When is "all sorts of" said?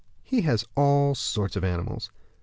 0.75-1.63